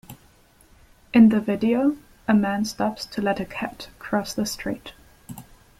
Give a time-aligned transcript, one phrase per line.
[1.13, 1.95] In the video,
[2.27, 4.93] a man stops to let a cat cross the street.